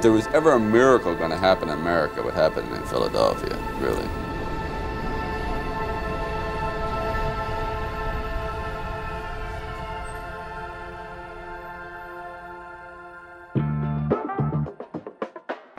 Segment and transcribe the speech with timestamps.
[0.00, 2.82] If there was ever a miracle going to happen in America, it would happen in
[2.84, 4.08] Philadelphia, really.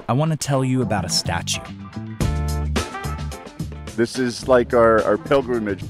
[0.08, 1.64] I want to tell you about a statue.
[3.96, 5.84] This is like our, our pilgrimage.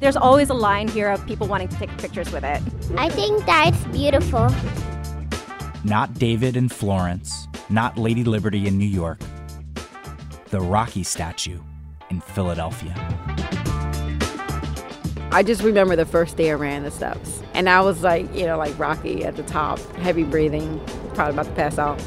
[0.00, 2.60] There's always a line here of people wanting to take pictures with it.
[2.98, 4.54] I think that's beautiful.
[5.84, 9.20] Not David in Florence, not Lady Liberty in New York.
[10.50, 11.60] The Rocky statue
[12.10, 12.94] in Philadelphia.
[15.30, 17.42] I just remember the first day I ran the steps.
[17.52, 20.80] And I was like, you know, like Rocky at the top, heavy breathing,
[21.12, 22.02] probably about to pass out.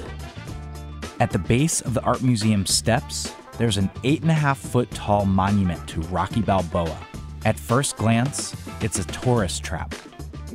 [1.20, 4.90] At the base of the Art Museum steps, there's an eight and a half foot
[4.90, 6.98] tall monument to Rocky Balboa.
[7.46, 9.94] At first glance, it's a tourist trap.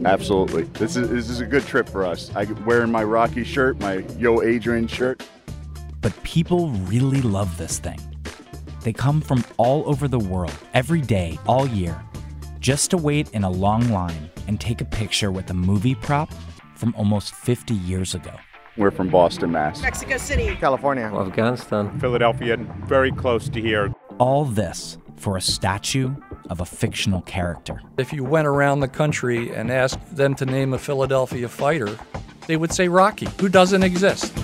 [0.05, 0.65] Absolutely.
[0.65, 2.31] This is, this is a good trip for us.
[2.35, 5.23] I'm wearing my Rocky shirt, my Yo Adrian shirt.
[6.01, 7.99] But people really love this thing.
[8.83, 12.01] They come from all over the world, every day, all year,
[12.61, 16.33] just to wait in a long line and take a picture with a movie prop
[16.77, 18.33] from almost 50 years ago.
[18.77, 19.83] We're from Boston, Mass.
[19.83, 23.93] Mexico City, California, Afghanistan, Philadelphia, very close to here.
[24.19, 26.15] All this for a statue
[26.51, 27.81] of a fictional character.
[27.97, 31.99] If you went around the country and asked them to name a Philadelphia fighter,
[32.47, 34.35] they would say Rocky, who doesn't exist.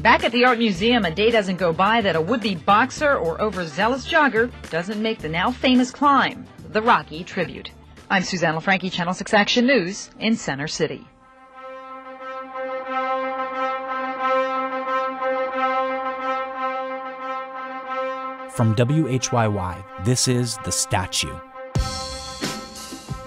[0.00, 3.16] Back at the Art Museum, a day doesn't go by that a would be boxer
[3.16, 7.70] or overzealous jogger doesn't make the now famous climb, the Rocky Tribute.
[8.10, 11.06] I'm Suzanne LaFranchi, Channel 6 Action News in Center City.
[18.54, 21.34] From WHYY, this is The Statue,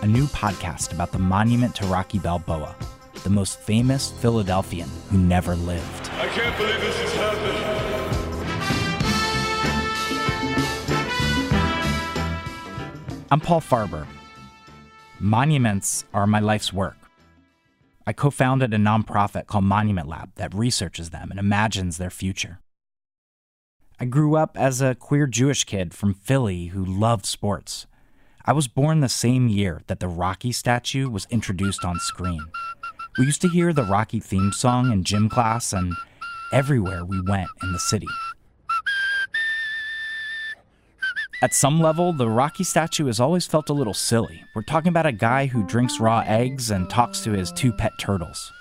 [0.03, 2.75] a new podcast about the monument to Rocky Balboa,
[3.23, 6.11] the most famous Philadelphian who never lived.
[6.11, 7.57] I can't believe this has happened.
[13.31, 14.05] I'm Paul Farber.
[15.19, 16.97] Monuments are my life's work.
[18.05, 22.59] I co founded a nonprofit called Monument Lab that researches them and imagines their future.
[23.97, 27.87] I grew up as a queer Jewish kid from Philly who loved sports.
[28.43, 32.45] I was born the same year that the Rocky statue was introduced on screen.
[33.17, 35.93] We used to hear the Rocky theme song in gym class and
[36.51, 38.07] everywhere we went in the city.
[41.41, 44.43] At some level, the Rocky statue has always felt a little silly.
[44.53, 47.93] We're talking about a guy who drinks raw eggs and talks to his two pet
[47.97, 48.51] turtles.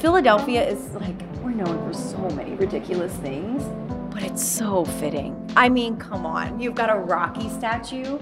[0.00, 1.31] Philadelphia is like
[1.64, 3.62] known for so many ridiculous things,
[4.12, 5.36] but it's so fitting.
[5.56, 8.18] I mean, come on, you've got a Rocky statue.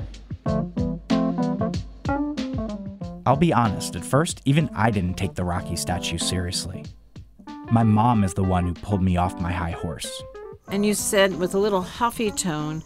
[3.27, 6.85] I'll be honest, at first, even I didn't take the Rocky statue seriously.
[7.71, 10.23] My mom is the one who pulled me off my high horse.
[10.69, 12.83] And you said with a little huffy tone,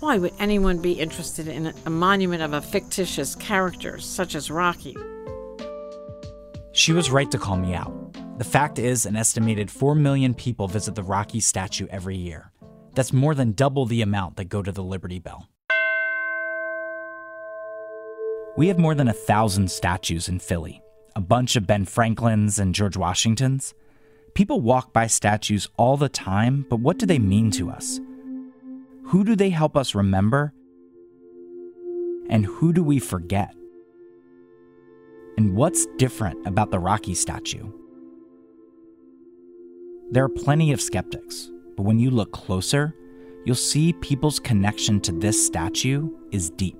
[0.00, 4.96] why would anyone be interested in a monument of a fictitious character such as Rocky?
[6.72, 8.01] She was right to call me out.
[8.38, 12.50] The fact is, an estimated 4 million people visit the Rocky statue every year.
[12.94, 15.48] That's more than double the amount that go to the Liberty Bell.
[18.56, 20.82] We have more than a thousand statues in Philly,
[21.14, 23.74] a bunch of Ben Franklin's and George Washington's.
[24.34, 28.00] People walk by statues all the time, but what do they mean to us?
[29.04, 30.52] Who do they help us remember?
[32.30, 33.54] And who do we forget?
[35.36, 37.70] And what's different about the Rocky statue?
[40.12, 42.94] There are plenty of skeptics, but when you look closer,
[43.46, 46.76] you'll see people's connection to this statue is deep.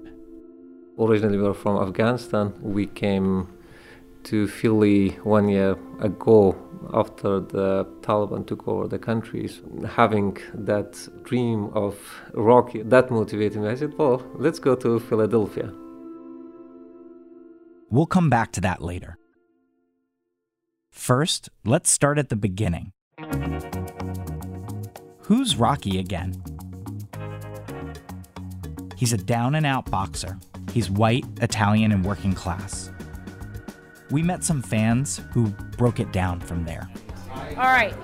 [0.98, 2.53] Originally, we were from Afghanistan.
[2.60, 3.48] We came
[4.25, 6.54] to Philly one year ago
[6.93, 9.49] after the Taliban took over the country.
[9.88, 11.96] Having that dream of
[12.34, 13.69] Rocky, that motivated me.
[13.69, 15.73] I said, well, let's go to Philadelphia.
[17.88, 19.17] We'll come back to that later.
[20.90, 22.93] First, let's start at the beginning.
[25.23, 26.43] Who's Rocky again?
[28.97, 30.38] He's a down and out boxer.
[30.73, 32.91] He's white, Italian, and working class.
[34.11, 36.88] We met some fans who broke it down from there.
[37.31, 37.94] All right,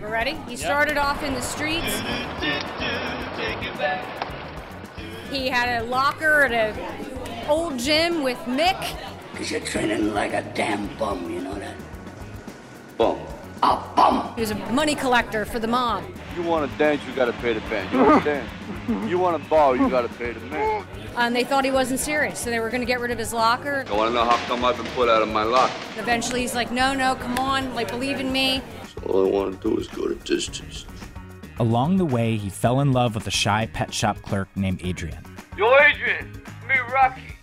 [0.00, 0.36] we're ready?
[0.48, 2.00] He started off in the streets.
[5.30, 8.96] He had a locker at an old gym with Mick.
[9.32, 11.76] Because you're training like a damn bum, you know that?
[12.96, 13.18] Bum.
[13.62, 14.34] A bum.
[14.34, 16.04] He was a money collector for the mob.
[16.36, 17.90] You want to dance, you got to pay the band.
[17.90, 18.48] You understand?
[19.08, 20.86] you want to ball, you got to pay the man.
[21.16, 23.32] And they thought he wasn't serious, so they were going to get rid of his
[23.32, 23.84] locker.
[23.88, 25.72] I want to know how come I've been put out of my locker.
[25.96, 28.62] Eventually, he's like, no, no, come on, like, believe in me.
[29.06, 30.84] All I want to do is go to distance.
[31.58, 35.24] Along the way, he fell in love with a shy pet shop clerk named Adrian.
[35.56, 36.30] Yo, Adrian,
[36.68, 37.36] me Rocky.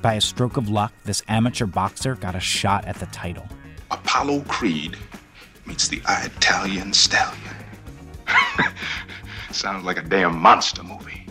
[0.00, 3.46] By a stroke of luck, this amateur boxer got a shot at the title.
[3.90, 4.96] Apollo Creed
[5.68, 7.54] meets the Italian Stallion.
[9.52, 11.26] Sounds like a damn monster movie.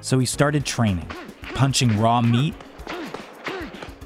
[0.00, 1.08] So he started training,
[1.54, 2.54] punching raw meat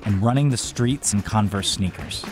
[0.04, 2.24] and running the streets in Converse sneakers.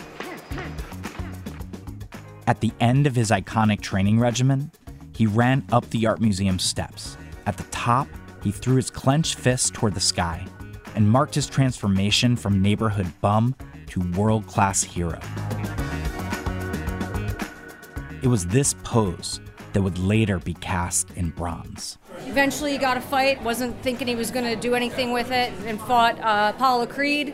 [2.47, 4.71] At the end of his iconic training regimen,
[5.13, 7.17] he ran up the art museum steps.
[7.47, 8.07] At the top,
[8.43, 10.45] he threw his clenched fist toward the sky
[10.95, 13.55] and marked his transformation from neighborhood bum
[13.87, 15.19] to world class hero.
[18.21, 19.39] It was this pose
[19.73, 21.97] that would later be cast in bronze.
[22.27, 25.51] Eventually, he got a fight, wasn't thinking he was going to do anything with it,
[25.65, 27.33] and fought uh, Apollo Creed.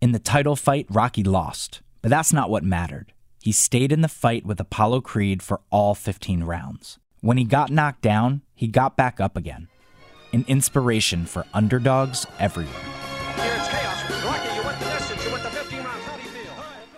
[0.00, 3.12] In the title fight, Rocky lost, but that's not what mattered.
[3.42, 6.98] He stayed in the fight with Apollo Creed for all 15 rounds.
[7.20, 9.66] When he got knocked down, he got back up again.
[10.32, 12.97] An inspiration for underdogs everywhere.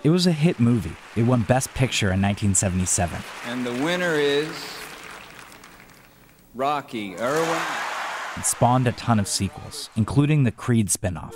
[0.03, 0.97] It was a hit movie.
[1.15, 3.21] It won Best Picture in 1977.
[3.45, 4.49] And the winner is
[6.55, 7.63] Rocky Irwin.
[8.39, 11.35] It spawned a ton of sequels, including the Creed spinoff.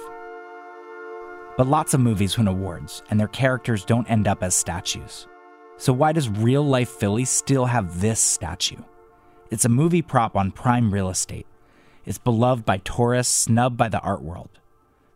[1.58, 5.28] But lots of movies win awards, and their characters don't end up as statues.
[5.76, 8.82] So why does real life Philly still have this statue?
[9.50, 11.46] It's a movie prop on prime real estate.
[12.06, 14.58] It's beloved by tourists, snubbed by the art world.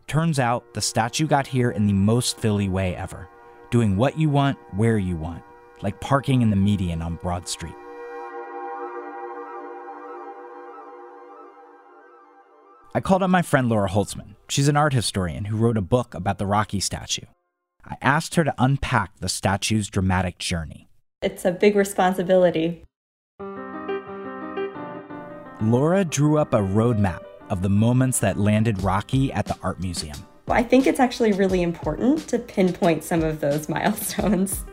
[0.05, 3.27] Turns out the statue got here in the most Philly way ever
[3.71, 5.43] doing what you want, where you want,
[5.81, 7.75] like parking in the median on Broad Street.
[12.95, 14.35] I called up my friend Laura Holzman.
[14.47, 17.27] She's an art historian who wrote a book about the Rocky statue.
[17.85, 20.89] I asked her to unpack the statue's dramatic journey.
[21.21, 22.83] It's a big responsibility.
[25.61, 30.17] Laura drew up a roadmap of the moments that landed Rocky at the art museum.
[30.57, 34.63] I think it's actually really important to pinpoint some of those milestones.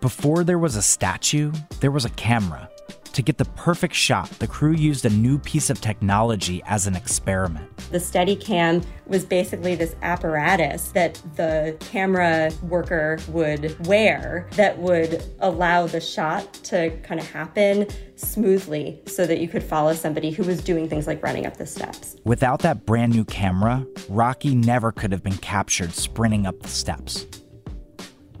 [0.00, 2.68] Before there was a statue, there was a camera.
[3.12, 6.96] To get the perfect shot, the crew used a new piece of technology as an
[6.96, 7.76] experiment.
[7.90, 15.86] The Steadicam was basically this apparatus that the camera worker would wear that would allow
[15.86, 17.86] the shot to kind of happen
[18.16, 21.66] smoothly so that you could follow somebody who was doing things like running up the
[21.66, 22.16] steps.
[22.24, 27.26] Without that brand new camera, Rocky never could have been captured sprinting up the steps.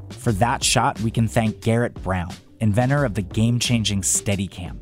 [0.08, 4.78] For that shot, we can thank Garrett Brown, inventor of the game changing Steadicam,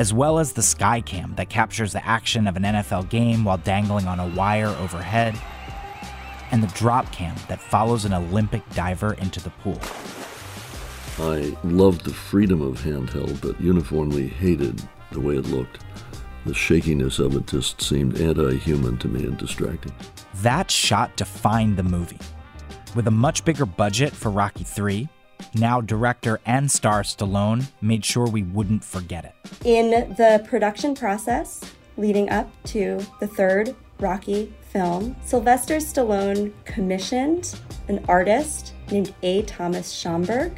[0.00, 4.08] as well as the Skycam that captures the action of an NFL game while dangling
[4.08, 5.38] on a wire overhead,
[6.50, 9.80] and the drop cam that follows an Olympic diver into the pool.
[11.20, 14.82] I loved the freedom of handheld, but uniformly hated
[15.12, 15.84] the way it looked.
[16.44, 19.92] The shakiness of it just seemed anti human to me and distracting.
[20.36, 22.18] That shot defined the movie.
[22.96, 25.08] With a much bigger budget for Rocky 3,
[25.54, 29.34] now director and star Stallone made sure we wouldn't forget it.
[29.64, 31.60] In the production process
[31.96, 39.42] leading up to the third Rocky film, Sylvester Stallone commissioned an artist named A.
[39.42, 40.56] Thomas Schomberg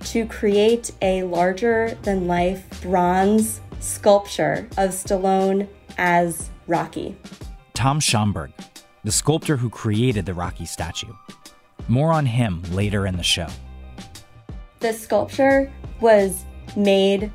[0.00, 7.16] to create a larger than life bronze sculpture of Stallone as Rocky.
[7.74, 8.52] Tom Schomberg,
[9.02, 11.12] the sculptor who created the Rocky statue.
[11.88, 13.48] More on him later in the show.
[14.84, 15.72] The sculpture
[16.02, 16.44] was
[16.76, 17.32] made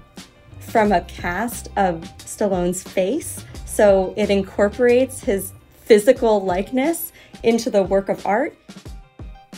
[0.59, 5.51] from a cast of Stallone's face, so it incorporates his
[5.81, 8.55] physical likeness into the work of art.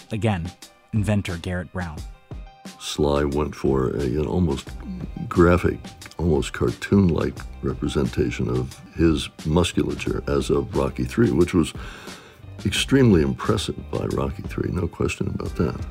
[0.09, 0.49] Again,
[0.93, 1.97] inventor Garrett Brown.
[2.79, 4.69] Sly went for a, an almost
[5.27, 5.77] graphic,
[6.17, 11.73] almost cartoon like representation of his musculature as of Rocky III, which was
[12.65, 15.85] extremely impressive by Rocky III, no question about that.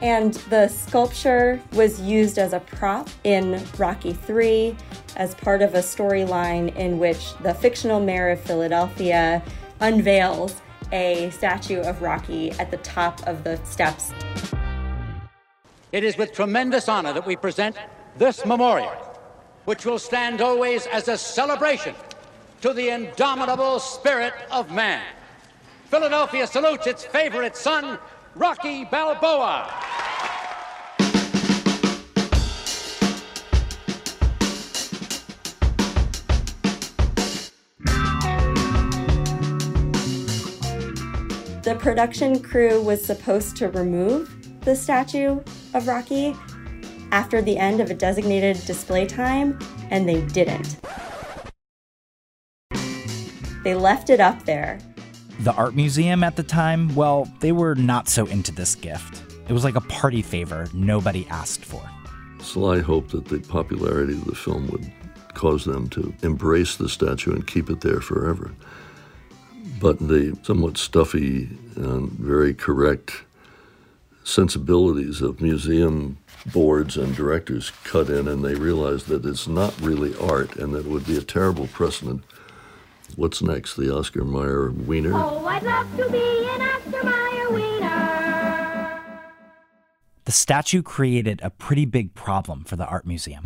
[0.00, 4.74] And the sculpture was used as a prop in Rocky III
[5.16, 9.42] as part of a storyline in which the fictional mayor of Philadelphia
[9.80, 10.60] unveils
[10.92, 14.12] a statue of Rocky at the top of the steps.
[15.92, 17.76] It is with tremendous honor that we present
[18.16, 18.92] this memorial,
[19.64, 21.94] which will stand always as a celebration
[22.62, 25.04] to the indomitable spirit of man.
[25.86, 27.98] Philadelphia salutes its favorite son,
[28.36, 29.68] Rocky Balboa.
[41.62, 45.40] The production crew was supposed to remove the statue
[45.74, 46.36] of Rocky
[47.10, 49.58] after the end of a designated display time,
[49.90, 50.76] and they didn't.
[53.64, 54.78] They left it up there
[55.40, 59.22] the art museum at the time, well, they were not so into this gift.
[59.48, 61.82] It was like a party favor nobody asked for.
[62.40, 64.92] Sly hoped that the popularity of the film would
[65.32, 68.52] cause them to embrace the statue and keep it there forever.
[69.80, 73.22] But the somewhat stuffy and very correct
[74.24, 76.18] sensibilities of museum
[76.52, 80.84] boards and directors cut in and they realized that it's not really art and that
[80.84, 82.22] it would be a terrible precedent.
[83.16, 83.76] What's next?
[83.76, 85.12] The Oscar Mayer Wiener?
[85.14, 89.00] Oh, I'd love to be an Oscar Mayer wiener.
[90.24, 93.44] The statue created a pretty big problem for the art museum.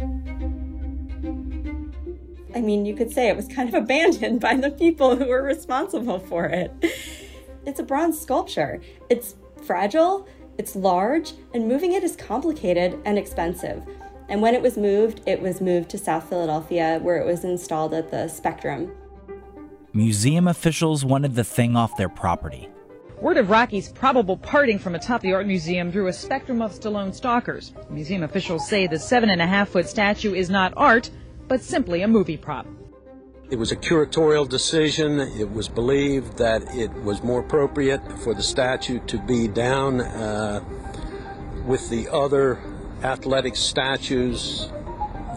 [2.54, 5.42] I mean, you could say it was kind of abandoned by the people who were
[5.42, 6.72] responsible for it.
[7.66, 8.80] It's a bronze sculpture.
[9.10, 10.28] It's fragile,
[10.58, 13.82] it's large, and moving it is complicated and expensive.
[14.28, 17.92] And when it was moved, it was moved to South Philadelphia, where it was installed
[17.92, 18.92] at the Spectrum.
[19.96, 22.68] Museum officials wanted the thing off their property.
[23.20, 27.14] Word of Rocky's probable parting from atop the art museum drew a spectrum of Stallone
[27.14, 27.72] stalkers.
[27.88, 31.10] Museum officials say the seven and a half foot statue is not art,
[31.46, 32.66] but simply a movie prop.
[33.50, 35.20] It was a curatorial decision.
[35.20, 40.60] It was believed that it was more appropriate for the statue to be down uh,
[41.64, 42.58] with the other
[43.04, 44.72] athletic statues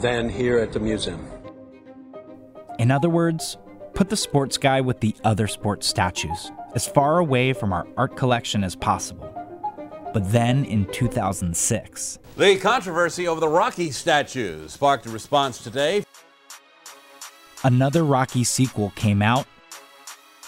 [0.01, 1.27] than here at the museum.
[2.79, 3.57] In other words,
[3.97, 8.15] put the sports guy with the other sports statues, as far away from our art
[8.15, 9.27] collection as possible.
[10.13, 16.03] But then in 2006, The controversy over the Rocky statue sparked a response today.
[17.63, 19.47] another Rocky sequel came out,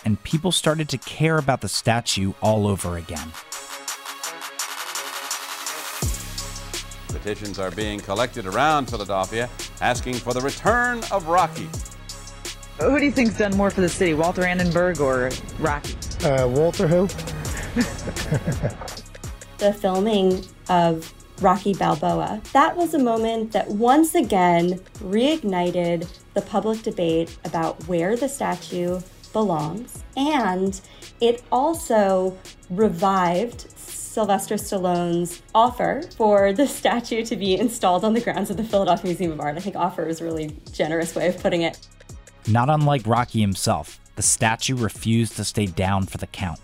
[0.06, 3.32] and people started to care about the statue all over again.
[7.08, 9.50] Petitions are being collected around Philadelphia
[9.82, 11.68] asking for the return of Rocky.
[12.82, 15.96] Who do you think's done more for the city, Walter Annenberg or Rocky?
[16.24, 17.08] Uh, Walter who?
[19.58, 22.42] the filming of Rocky Balboa.
[22.54, 29.02] That was a moment that once again reignited the public debate about where the statue
[29.34, 30.80] belongs, and
[31.20, 32.38] it also
[32.70, 38.64] revived Sylvester Stallone's offer for the statue to be installed on the grounds of the
[38.64, 39.58] Philadelphia Museum of Art.
[39.58, 41.78] I think offer is a really generous way of putting it.
[42.50, 46.60] Not unlike Rocky himself, the statue refused to stay down for the count.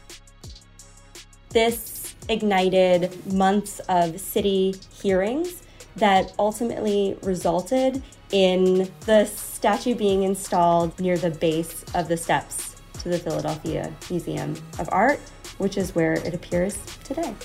[1.50, 5.62] This ignited months of city hearings
[5.98, 8.02] that ultimately resulted
[8.32, 14.56] in the statue being installed near the base of the steps to the Philadelphia Museum
[14.80, 15.20] of Art,
[15.60, 17.36] which is where it appears today.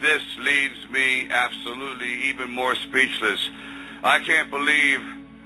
[0.00, 3.48] This leaves me absolutely even more speechless.
[4.02, 5.00] I can't believe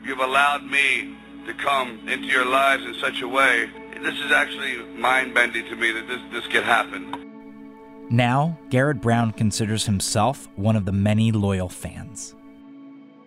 [0.05, 3.69] you've allowed me to come into your lives in such a way.
[4.01, 8.07] This is actually mind-bending to me that this, this could happen.
[8.11, 12.35] Now, Garrett Brown considers himself one of the many loyal fans.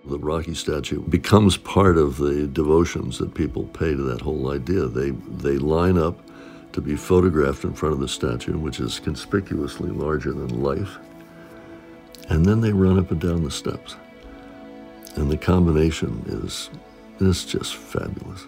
[0.05, 4.87] The Rocky statue becomes part of the devotions that people pay to that whole idea.
[4.87, 6.21] They, they line up
[6.71, 10.99] to be photographed in front of the statue, which is conspicuously larger than life,
[12.29, 13.95] and then they run up and down the steps.
[15.17, 16.69] And the combination is,
[17.19, 18.45] is just fabulous.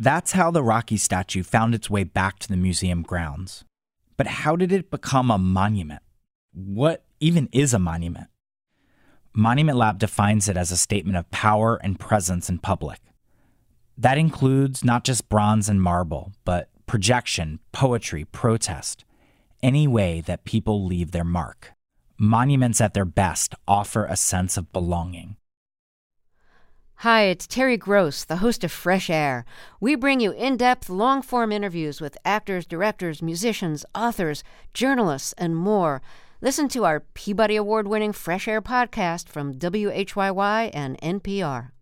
[0.00, 3.64] That's how the Rocky statue found its way back to the museum grounds.
[4.16, 6.02] But how did it become a monument?
[6.54, 8.28] What even is a monument?
[9.34, 13.00] Monument Lab defines it as a statement of power and presence in public.
[13.98, 19.04] That includes not just bronze and marble, but projection, poetry, protest,
[19.62, 21.72] any way that people leave their mark.
[22.24, 25.34] Monuments at their best offer a sense of belonging.
[26.98, 29.44] Hi, it's Terry Gross, the host of Fresh Air.
[29.80, 35.56] We bring you in depth, long form interviews with actors, directors, musicians, authors, journalists, and
[35.56, 36.00] more.
[36.40, 41.72] Listen to our Peabody Award winning Fresh Air podcast from WHYY and NPR.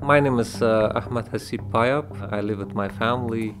[0.00, 2.32] My name is uh, Ahmed Haseeb Payab.
[2.32, 3.54] I live with my family.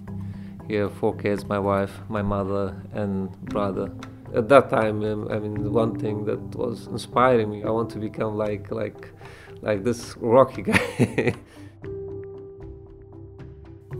[0.72, 3.92] Four kids, my wife, my mother, and brother.
[4.34, 7.98] At that time, um, I mean, one thing that was inspiring me, I want to
[7.98, 9.12] become like, like,
[9.60, 11.34] like this Rocky guy.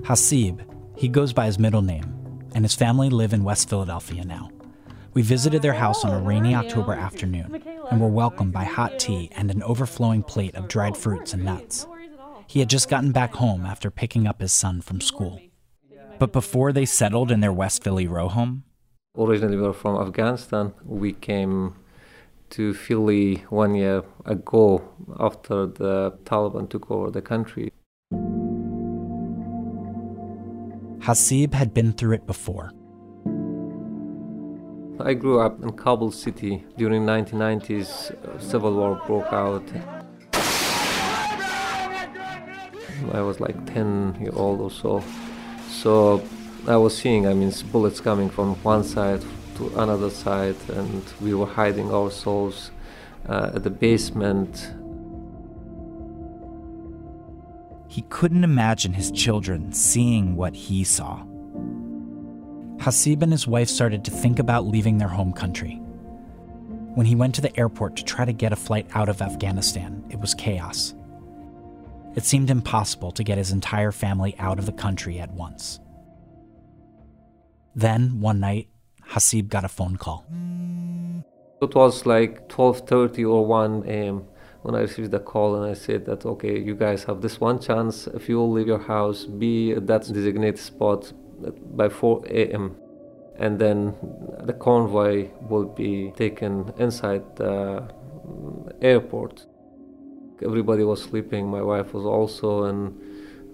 [0.02, 0.64] Haseeb,
[0.96, 4.50] he goes by his middle name, and his family live in West Philadelphia now.
[5.12, 9.28] We visited their house on a rainy October afternoon and were welcomed by hot tea
[9.36, 11.86] and an overflowing plate of dried fruits and nuts.
[12.46, 15.38] He had just gotten back home after picking up his son from school.
[16.22, 18.62] But before they settled in their West Philly row home,
[19.18, 20.72] Originally, we were from Afghanistan.
[20.84, 21.74] We came
[22.50, 24.88] to Philly one year ago
[25.18, 27.72] after the Taliban took over the country.
[31.00, 32.70] Haseeb had been through it before.
[35.00, 38.14] I grew up in Kabul city during 1990s.
[38.40, 39.68] Civil war broke out.
[43.12, 45.02] I was like 10 year old or so.
[45.72, 46.22] So
[46.68, 49.22] I was seeing, I mean, bullets coming from one side
[49.56, 52.70] to another side, and we were hiding ourselves
[53.28, 54.72] uh, at the basement.
[57.88, 61.24] He couldn't imagine his children seeing what he saw.
[62.76, 65.74] Haseeb and his wife started to think about leaving their home country.
[66.94, 70.04] When he went to the airport to try to get a flight out of Afghanistan,
[70.10, 70.94] it was chaos.
[72.14, 75.80] It seemed impossible to get his entire family out of the country at once.
[77.74, 78.68] Then, one night,
[79.12, 80.26] Haseeb got a phone call.
[81.62, 84.24] It was like 12:30 or 1 a.m.
[84.62, 87.58] when I received the call, and I said that okay, you guys have this one
[87.58, 88.06] chance.
[88.08, 91.12] If you will leave your house, be at that designated spot
[91.74, 92.76] by 4 a.m.,
[93.38, 93.94] and then
[94.44, 97.88] the convoy will be taken inside the
[98.82, 99.46] airport.
[100.44, 101.48] Everybody was sleeping.
[101.48, 102.98] My wife was also, and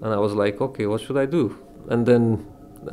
[0.02, 1.56] and I was like, okay, what should I do?
[1.88, 2.46] And then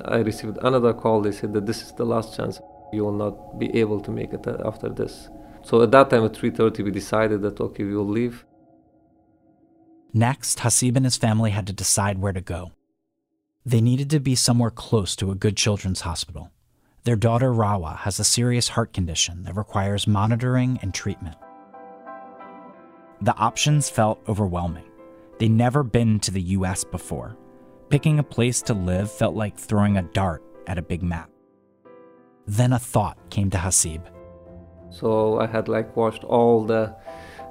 [0.05, 1.21] I received another call.
[1.21, 2.59] They said that this is the last chance.
[2.91, 5.29] You will not be able to make it uh, after this.
[5.63, 8.45] So at that time, at 3:30, we decided that okay, we will leave.
[10.13, 12.71] Next, Haseeb and his family had to decide where to go.
[13.65, 16.51] They needed to be somewhere close to a good children's hospital.
[17.03, 21.35] Their daughter Rawa has a serious heart condition that requires monitoring and treatment.
[23.21, 24.85] The options felt overwhelming.
[25.37, 27.37] They'd never been to the US before.
[27.89, 31.29] Picking a place to live felt like throwing a dart at a big map.
[32.47, 34.01] Then a thought came to Haseeb.
[34.89, 36.95] So I had like watched all the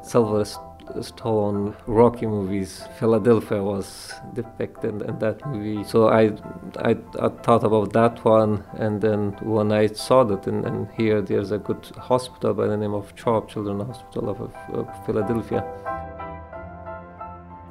[0.02, 0.60] Sylvester
[0.96, 2.84] Stallone Rocky movies.
[2.98, 5.84] Philadelphia was depicted in that movie.
[5.84, 6.32] So I,
[6.78, 11.20] I, I thought about that one, and then when I saw that, and, and here
[11.20, 14.40] there's a good hospital by the name of CHOP Children's Hospital of,
[14.74, 15.64] of Philadelphia.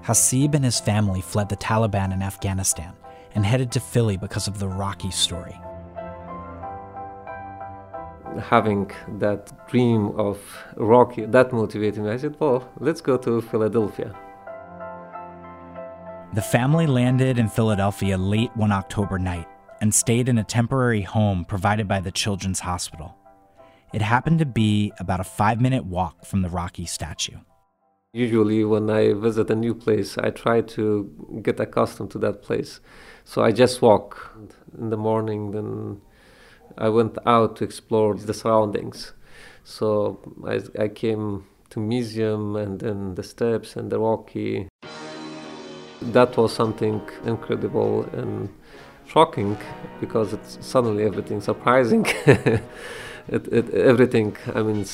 [0.04, 2.94] Haseeb and his family fled the Taliban in Afghanistan
[3.36, 5.60] and headed to Philly because of the Rocky story.
[8.40, 10.40] Having that dream of
[10.76, 12.10] Rocky, that motivated me.
[12.12, 14.14] I said, well, let's go to Philadelphia.
[16.34, 19.48] The family landed in Philadelphia late one October night
[19.82, 23.16] and stayed in a temporary home provided by the Children's Hospital.
[23.94, 27.38] It happened to be about a five minute walk from the Rocky statue.
[28.14, 32.80] Usually, when I visit a new place, I try to get accustomed to that place.
[33.24, 34.36] So I just walk
[34.78, 36.02] in the morning, then
[36.78, 39.14] I went out to explore the surroundings.
[39.64, 44.68] So I, I came to museum and then the steps and the Rocky.
[46.02, 48.50] That was something incredible and
[49.08, 49.58] shocking
[50.00, 52.06] because it's suddenly everything surprising.
[52.26, 52.62] it,
[53.30, 54.86] it, everything, I mean,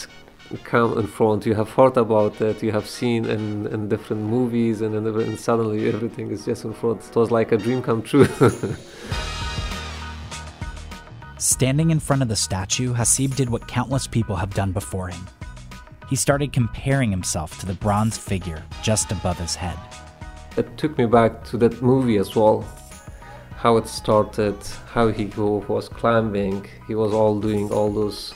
[0.64, 1.46] come in front.
[1.46, 5.88] You have thought about it, you have seen in, in different movies, and, and suddenly
[5.90, 7.08] everything is just in front.
[7.08, 8.28] It was like a dream come true.
[11.40, 15.26] Standing in front of the statue, Haseeb did what countless people have done before him.
[16.10, 19.80] He started comparing himself to the bronze figure just above his head.
[20.58, 22.66] It took me back to that movie as well.
[23.56, 24.58] How it started,
[24.92, 28.34] how he was climbing, he was all doing all those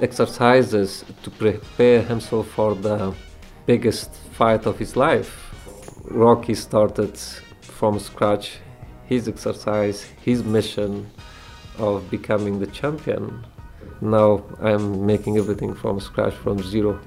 [0.00, 3.12] exercises to prepare himself for the
[3.66, 5.52] biggest fight of his life.
[6.04, 7.18] Rocky started
[7.60, 8.58] from scratch
[9.06, 11.10] his exercise, his mission
[11.80, 13.44] of becoming the champion.
[14.00, 17.00] Now I'm making everything from scratch, from zero.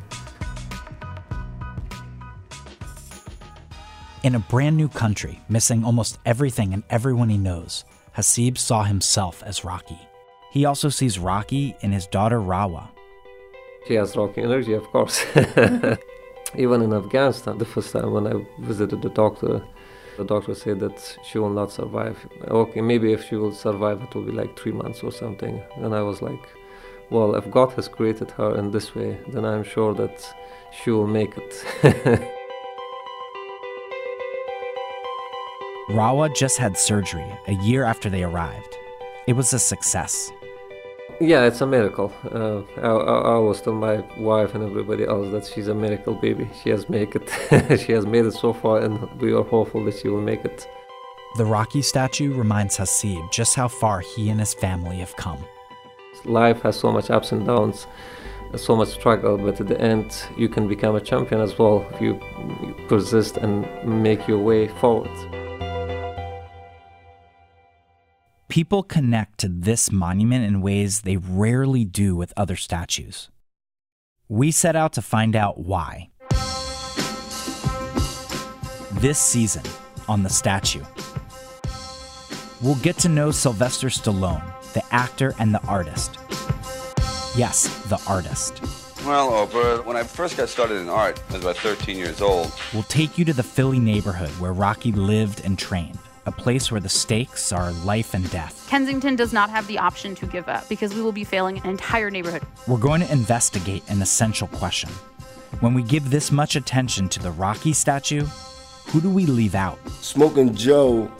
[4.24, 7.84] In a brand new country, missing almost everything and everyone he knows,
[8.16, 10.00] Haseeb saw himself as Rocky.
[10.52, 12.88] He also sees Rocky in his daughter Rawa.
[13.88, 15.26] She has Rocky energy, of course.
[16.56, 19.62] Even in Afghanistan, the first time when I visited the doctor,
[20.17, 22.17] the doctor said that she will not survive.
[22.47, 25.62] Okay, maybe if she will survive, it will be like three months or something.
[25.78, 26.49] And I was like,
[27.10, 30.34] well, if God has created her in this way, then I'm sure that
[30.71, 31.54] she will make it.
[35.89, 38.78] Rawa just had surgery a year after they arrived.
[39.28, 40.32] It was a success.
[41.20, 42.12] Yeah, it's a miracle.
[42.32, 46.16] Uh, I, I, I always tell my wife and everybody else that she's a miracle
[46.16, 46.50] baby.
[46.62, 47.80] She has made it.
[47.86, 50.68] she has made it so far, and we are hopeful that she will make it.
[51.38, 55.44] The Rocky statue reminds Haseeb just how far he and his family have come.
[56.26, 57.88] Life has so much ups and downs,
[58.56, 62.02] so much struggle, but at the end, you can become a champion as well if
[62.02, 62.20] you
[62.88, 65.10] persist and make your way forward.
[68.54, 73.32] People connect to this monument in ways they rarely do with other statues.
[74.30, 76.12] We set out to find out why.
[78.92, 79.63] This season
[80.08, 80.84] on the statue,
[82.62, 86.20] we'll get to know Sylvester Stallone, the actor and the artist.
[87.36, 88.62] Yes, the artist.
[89.04, 92.54] Well, Oprah, when I first got started in art, I was about 13 years old.
[92.72, 96.82] We'll take you to the Philly neighborhood where Rocky lived and trained a place where
[96.82, 98.68] the stakes are life and death.
[98.70, 101.70] Kensington does not have the option to give up because we will be failing an
[101.70, 102.44] entire neighborhood.
[102.68, 104.90] We're going to investigate an essential question.
[105.60, 108.26] When we give this much attention to the Rocky statue,
[108.88, 109.80] who do we leave out?
[110.02, 111.12] Smoking Joe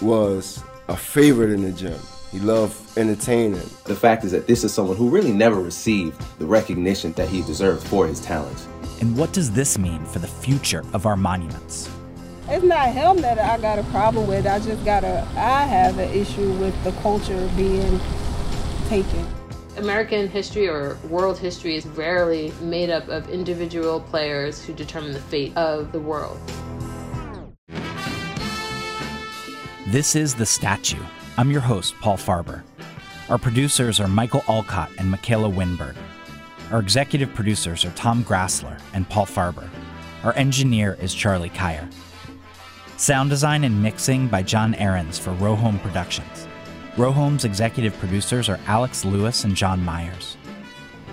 [0.00, 1.98] was a favorite in the gym.
[2.30, 3.68] He loved entertaining.
[3.84, 7.42] The fact is that this is someone who really never received the recognition that he
[7.42, 8.68] deserved for his talents.
[9.00, 11.90] And what does this mean for the future of our monuments?
[12.52, 14.44] It's not him that I got a problem with.
[14.44, 18.00] I just got a, I have an issue with the culture being
[18.88, 19.24] taken.
[19.76, 25.20] American history or world history is rarely made up of individual players who determine the
[25.20, 26.40] fate of the world.
[29.86, 31.02] This is The Statue.
[31.36, 32.64] I'm your host, Paul Farber.
[33.28, 35.94] Our producers are Michael Alcott and Michaela Winberg.
[36.72, 39.68] Our executive producers are Tom Grassler and Paul Farber.
[40.24, 41.88] Our engineer is Charlie Kyer.
[43.00, 46.46] Sound design and mixing by John Ahrens for Rohome Productions.
[46.96, 50.36] Rohome's executive producers are Alex Lewis and John Myers.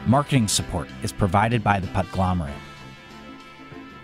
[0.06, 2.52] Marketing support is provided by the Podglomerate.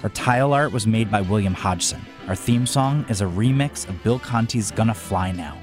[0.02, 2.00] Our tile art was made by William Hodgson.
[2.30, 5.58] Our theme song is a remix of Bill Conti's Gonna Fly Now,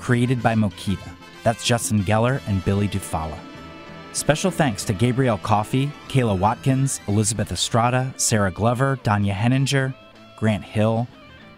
[0.00, 1.12] created by Moquita.
[1.44, 3.38] That's Justin Geller and Billy Dufala.
[4.14, 9.94] Special thanks to Gabrielle Coffey, Kayla Watkins, Elizabeth Estrada, Sarah Glover, Danya Henninger,
[10.36, 11.06] Grant Hill,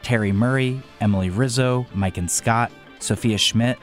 [0.05, 3.79] Terry Murray, Emily Rizzo, Mike and Scott, Sophia Schmidt,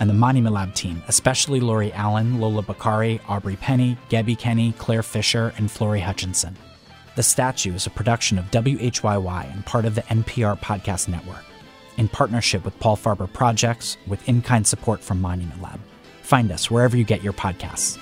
[0.00, 5.02] and the Monument Lab team, especially Lori Allen, Lola Bakari, Aubrey Penny, Gabby Kenny, Claire
[5.02, 6.56] Fisher, and Flory Hutchinson.
[7.14, 11.44] The Statue is a production of WHYY and part of the NPR Podcast Network,
[11.96, 15.80] in partnership with Paul Farber Projects with in kind support from Monument Lab.
[16.22, 17.98] Find us wherever you get your podcasts.